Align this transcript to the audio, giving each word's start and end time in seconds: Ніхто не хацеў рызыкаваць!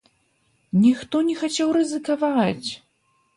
Ніхто 0.85 1.21
не 1.27 1.35
хацеў 1.41 1.75
рызыкаваць! 1.77 2.69